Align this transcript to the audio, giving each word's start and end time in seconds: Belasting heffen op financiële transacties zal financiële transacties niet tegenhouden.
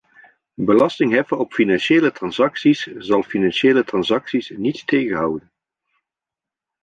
Belasting 0.57 1.11
heffen 1.11 1.37
op 1.37 1.53
financiële 1.53 2.11
transacties 2.11 2.83
zal 2.83 3.23
financiële 3.23 3.83
transacties 3.83 4.49
niet 4.49 4.87
tegenhouden. 4.87 5.51